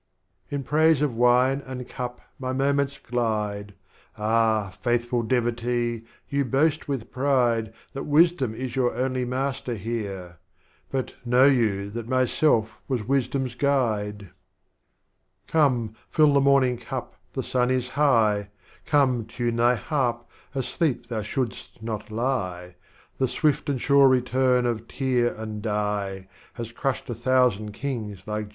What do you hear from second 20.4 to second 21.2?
asleep